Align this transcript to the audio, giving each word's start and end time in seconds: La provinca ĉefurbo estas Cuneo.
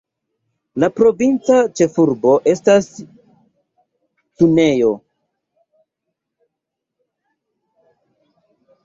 La 0.83 0.87
provinca 0.99 1.57
ĉefurbo 1.79 2.31
estas 2.53 2.87
Cuneo. 4.41 4.89